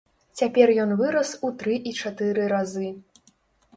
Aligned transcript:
Цяпер 0.39 0.71
ён 0.83 0.93
вырас 1.01 1.33
у 1.49 1.53
тры 1.61 1.75
і 1.91 1.95
чатыры 2.01 2.49
разы. 2.57 2.87